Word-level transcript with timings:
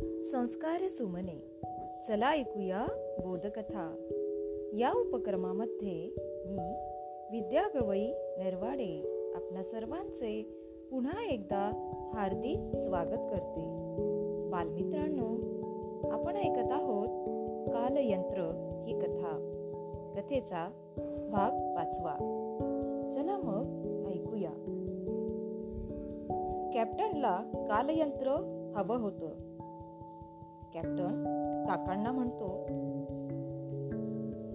संस्कार 0.00 0.88
सुमने. 0.88 1.50
चला 2.08 2.32
ऐकूया 2.32 2.86
बोधकथा. 3.18 3.94
या 4.72 4.92
उपक्रमामध्ये 4.92 6.10
मी 6.46 6.74
विद्या 7.32 7.80
गवई 7.80 8.10
नरवाडे 8.38 9.02
आपणा 9.34 9.62
सर्वांचे 9.62 10.42
पुन्हा 10.90 11.32
एकदा 11.32 11.92
हार्दिक 12.14 12.58
स्वागत 12.76 13.30
करते. 13.30 13.60
बालमित्रांनो 14.50 15.28
आपण 16.10 16.36
ऐकत 16.36 16.72
आहोत 16.72 17.08
कालयंत्र 17.68 18.40
ही 18.86 19.00
कथा. 19.00 19.52
कथेचा 20.16 20.70
भाग 21.30 21.50
पाचवा. 21.50 22.14
चला 23.12 23.38
मग 23.38 23.64
ऐकूया. 24.10 24.50
कॅप्टनला 26.74 27.42
कालयंत्र 27.54 28.28
हवं 28.76 28.96
होतं. 28.96 29.45
कॅप्टन 30.76 31.22
काकांना 31.68 32.12
म्हणतो 32.12 32.66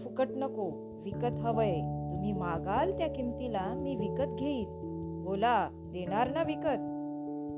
फुकट 0.00 0.26
नको 0.36 0.70
विकत 1.04 1.38
हवंय. 1.38 1.80
तुम्ही 1.80 2.32
मागाल 2.32 2.98
त्या 2.98 3.08
किमतीला 3.08 3.74
मी 3.74 3.96
विकत 3.96 4.34
घेईन. 4.38 4.64
बोला 5.24 5.68
देणार 5.72 6.28
ना 6.28 6.42
विकत? 6.42 6.82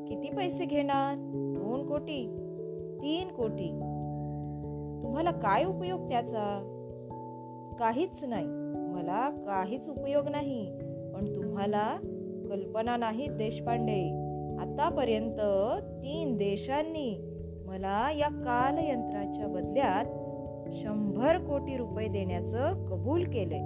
किती 0.09 0.37
पैसे 0.37 0.65
घेणार? 0.65 1.15
दोन 1.35 1.87
कोटी? 1.87 2.27
तीन 3.03 3.29
कोटी? 3.29 3.69
तुम्हाला 5.05 5.31
काय 5.31 5.65
उपयोग 5.65 6.09
त्याचा? 6.09 6.71
काहीच 7.79 8.25
नाही. 8.25 8.47
मला 8.95 9.31
काहीच 9.31 9.89
उपयोग 9.89 10.29
नाही. 10.29 10.67
पण 11.15 11.25
तुम्हाला 11.37 11.97
कल्पना 12.51 12.97
नाही 12.97 13.29
देशपांडे. 13.29 14.03
आतापर्यंत 14.59 15.41
तीन 16.03 16.37
देशांनी 16.37 17.34
मला 17.65 18.11
या 18.11 18.29
कालयंत्राच्या 18.29 19.47
बदल्यात 19.47 20.05
शंभर 20.75 21.39
कोटी 21.39 21.77
रुपये 21.77 22.09
देण्याचं 22.09 22.87
कबूल 22.87 23.25
केलंय. 23.25 23.59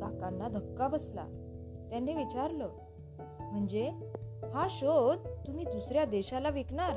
काकांना 0.00 0.48
धक्का 0.48 0.88
बसला. 0.88 1.24
त्यांनी 1.90 2.14
विचारलं 2.14 2.68
म्हणजे 3.40 3.90
हा 4.54 4.66
शोध 4.70 5.46
तुम्ही 5.46 5.64
दुसऱ्या 5.64 6.04
देशाला 6.04 6.48
विकणार? 6.48 6.96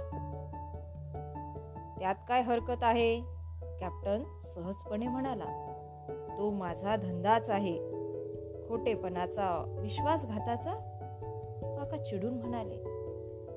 त्यात 2.00 2.16
काय 2.28 2.42
हरकत 2.42 2.84
आहे? 2.84 3.20
कॅप्टन 3.80 4.24
सहजपणे 4.46 5.08
म्हणाला 5.08 5.74
तो 6.38 6.50
माझा 6.50 6.96
धंदाच 6.96 7.50
आहे. 7.50 7.78
खोटेपणाचा 8.68 9.78
विश्वासघाताचा. 9.80 10.74
काका 11.78 11.98
चिडून 11.98 12.34
म्हणाले 12.34 12.97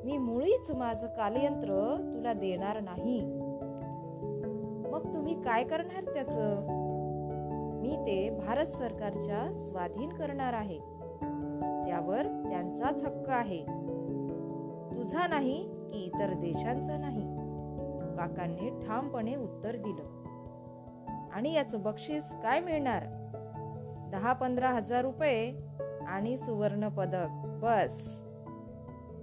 मी 0.05 0.19
मुळीच 0.19 0.70
माझं 0.70 1.06
कालयंत्र 1.06 1.97
तुला 2.15 2.33
देणार 2.33 2.81
नाही. 2.81 3.20
मग 4.91 5.15
तुम्ही 5.15 5.43
काय 5.43 5.65
करणार 5.65 6.05
त्याच? 6.05 6.39
मी 7.83 7.97
ते 7.97 8.31
भारत 8.31 8.67
सरकारच्या 8.67 9.65
स्वाधीन 9.65 10.09
करणार 10.09 10.53
आहे. 10.53 10.78
त्यावर 11.87 12.23
त्यांचाच 12.23 13.05
हक्क 13.05 13.31
आहे. 13.31 13.65
तुझा 14.97 15.27
नाही 15.27 15.65
की 15.65 16.05
इतर 16.05 16.33
देशांचा 16.33 16.97
नाही. 16.97 17.27
काकांनी 18.17 18.87
ठामपणे 18.87 19.37
उत्तर 19.37 19.77
दिलं. 19.77 20.21
आणि 21.33 21.53
याचं 21.53 21.83
बक्षीस 21.83 22.33
काय 22.43 22.61
मिळणार? 22.61 23.03
दहा 24.12 24.33
पंधरा 24.33 24.69
हजार 24.69 25.03
रुपये 25.03 25.53
आणि 26.06 26.37
सुवर्ण 26.37 26.89
पदक 26.89 27.28
बस. 27.45 28.25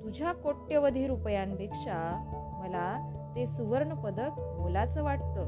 तुझ्या 0.07 0.33
कोट्यवधी 0.33 1.07
रुपयांपेक्षा 1.07 2.23
मला 2.59 3.13
ते 3.35 3.47
सुवर्ण 3.47 3.93
पदक 3.93 4.29
मोलाचं 4.37 5.03
वाटतं. 5.03 5.43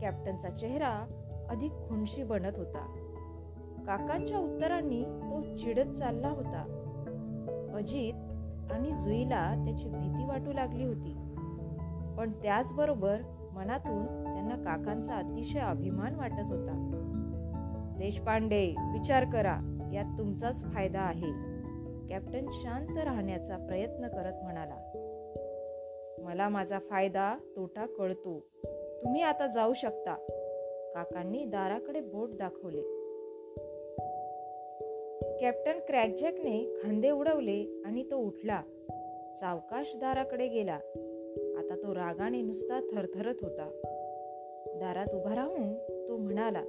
कॅप्टनचा 0.00 0.50
चेहरा 0.50 1.06
अधिक 1.50 1.72
खुनशी 1.72 2.22
बनत 2.22 2.52
होता. 2.56 2.94
काकांच्या 3.86 4.38
उत्तरांनी 4.38 5.04
तो 5.04 5.56
चिडत 5.56 5.92
चालला 5.92 6.28
होता. 6.28 6.64
अजित 7.74 8.14
आणि 8.72 8.90
जुईला 8.90 9.64
त्याची 9.64 9.88
भीती 9.88 10.26
वाटू 10.26 10.52
लागली 10.52 10.84
होती. 10.84 11.14
पण 12.18 12.32
त्याचबरोबर 12.42 13.20
मनातून 13.52 14.06
त्यांना 14.06 14.56
काकांचा 14.56 15.14
अतिशय 15.14 15.60
अभिमान 15.60 16.14
वाटत 16.14 16.46
होता. 16.46 16.90
देशपांडे 17.98 18.74
विचार 18.92 19.24
करा 19.24 19.90
यात 19.92 20.18
तुमचाच 20.18 20.64
फायदा 20.74 21.00
आहे. 21.00 21.47
कॅप्टन 22.08 22.46
शांत 22.52 22.98
राहण्याचा 22.98 23.56
प्रयत्न 23.56 24.08
करत 24.08 24.42
म्हणाला 24.42 24.76
मला 26.18 26.48
माझा 26.48 26.78
फायदा 26.78 27.36
तोटा 27.56 27.86
कळतो. 27.86 28.46
तुम्ही 29.02 29.22
आता 29.22 29.46
जाऊ 29.46 29.72
शकता. 29.74 30.14
काकांनी 30.94 31.44
दाराकडे 31.44 32.00
बोट 32.00 32.30
दाखवले. 32.32 32.82
कॅप्टन 35.40 35.78
क्रॅकजॅकने 35.86 36.74
खांदे 36.82 37.10
उडवले 37.10 37.82
आणि 37.84 38.10
तो 38.10 38.16
उठला. 38.16 38.62
सावकाश 39.40 39.96
दाराकडे 39.96 40.48
गेला. 40.48 40.74
आता 41.58 41.74
तो 41.82 41.94
रागाने 41.94 42.42
नुसता 42.42 42.80
थरथरत 42.80 43.34
होता. 43.42 43.70
दारात 44.66 45.14
उभा 45.14 45.34
राहून 45.34 45.74
तो 46.08 46.16
म्हणाला 46.16 46.62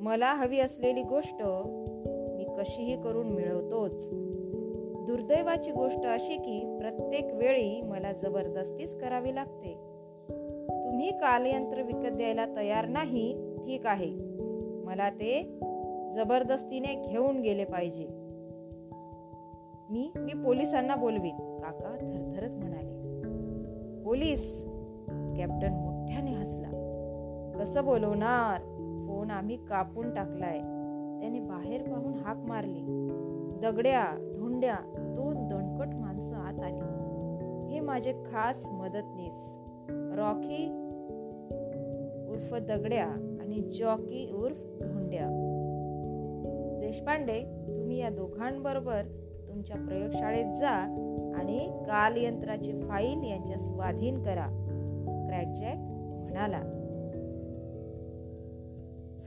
मला 0.00 0.34
हवी 0.34 0.58
असलेली 0.58 1.02
गोष्ट 1.02 1.42
कशीही 2.58 3.02
करून 3.02 3.28
मिळवतोच. 3.28 4.10
दुर्दैवाची 5.06 5.70
गोष्ट 5.70 6.06
अशी 6.06 6.36
की 6.36 6.76
प्रत्येक 6.78 7.34
वेळी 7.34 7.80
मला 7.80 8.12
जबरदस्तीच 8.12 8.98
करावी 8.98 9.34
लागते. 9.34 9.76
तुम्ही 10.84 11.10
कालयंत्र 11.10 11.82
विकत 11.82 12.16
द्यायला 12.16 12.46
तयार 12.56 12.88
नाही 12.88 13.54
ठीक 13.66 13.86
आहे. 13.86 14.14
मला 14.84 15.10
ते 15.10 15.42
जबरदस्तीने 16.14 16.94
घेऊन 16.94 17.40
गेले 17.40 17.64
पाहिजे. 17.64 18.06
मी 19.90 20.12
मी 20.16 20.32
पोलिसांना 20.32 20.96
बोलवीन. 20.96 21.36
काका 21.36 21.96
थरथरत 22.00 22.50
म्हणाले. 22.50 22.94
पोलीस! 24.04 24.64
कॅप्टन 25.08 25.72
मोठ्याने 25.72 26.30
हसला. 26.30 26.70
कसं 27.58 27.84
बोलवणार? 27.84 28.60
फोन 29.06 29.30
आम्ही 29.30 29.56
कापून 29.56 30.14
टाकलाय. 30.14 30.83
त्याने 31.20 31.40
बाहेर 31.40 31.82
पाहून 31.82 32.14
हाक 32.14 32.36
मारली. 32.36 33.10
दगड्या 33.62 34.32
धोंड्या 34.36 34.76
दोन 34.98 35.48
दणकट 35.48 35.94
माणसं 35.94 36.36
आत 36.36 36.60
आली. 36.60 36.80
हे 37.72 37.80
माझे 37.80 38.12
खास 38.12 38.66
मदतनीस. 38.66 39.54
रॉकी 39.90 40.66
उर्फ 42.30 42.54
दगड्या 42.54 43.06
आणि 43.40 43.60
जॉकी 43.60 44.32
उर्फ 44.32 44.60
धोंड्या. 44.80 45.26
देशपांडे 46.80 47.42
तुम्ही 47.66 48.00
या 48.00 48.10
दोघांबरोबर 48.10 49.02
तुमच्या 49.48 49.76
प्रयोगशाळेत 49.76 50.58
जा 50.60 50.70
आणि 51.36 51.58
कालयंत्राची 51.86 52.72
फाईल 52.72 53.30
यांच्या 53.30 53.58
स्वाधीन 53.58 54.22
करा 54.22 54.46
क्रॅकजॅक 55.28 55.76
म्हणाला. 56.22 56.62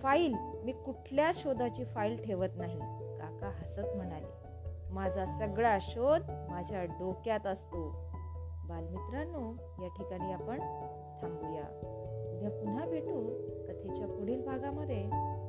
फाईल 0.02 0.34
मी 0.68 0.74
कुठल्या 0.74 1.32
शोधाची 1.36 1.84
फाईल 1.84 2.24
ठेवत 2.24 2.48
नाही. 2.58 2.80
काका 3.20 3.52
हसत 3.62 3.96
म्हणाले 3.96 4.48
माझा 4.92 5.26
सगळा 5.26 5.78
शोध 5.82 6.22
माझ्या 6.30 6.84
डोक्यात 6.84 7.48
असतो. 7.48 7.90
बालमित्रांनो 8.70 9.54
या 9.84 9.88
ठिकाणी 9.88 10.34
आपण 10.34 10.60
थांबूया. 11.22 11.80
उद्या 12.34 12.50
पुन्हा 12.50 12.86
भेटू 12.86 13.30
कथेच्या 13.68 14.08
पुढील 14.08 14.46
भागामध्ये. 14.46 15.04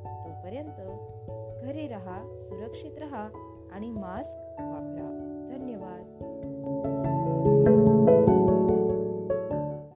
तोपर्यंत 0.05 0.81
घरी 1.63 1.87
राहा 1.87 2.39
सुरक्षित 2.41 2.97
राहा 2.97 3.29
आणि 3.71 3.91
मास्क 3.91 4.37
वापरा. 4.59 5.35
धन्यवाद. 5.51 6.25